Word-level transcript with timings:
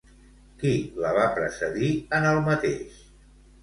Qui 0.63 0.71
la 1.03 1.13
va 1.19 1.27
precedir 1.37 1.93
en 2.21 2.29
el 2.35 2.45
mateix? 2.53 3.03